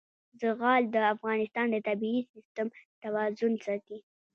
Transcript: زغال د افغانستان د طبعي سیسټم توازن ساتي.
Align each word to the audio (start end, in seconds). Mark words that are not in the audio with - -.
زغال 0.41 0.83
د 0.93 0.95
افغانستان 1.13 1.65
د 1.71 1.75
طبعي 1.87 2.19
سیسټم 2.31 2.67
توازن 3.03 3.53
ساتي. 3.65 3.97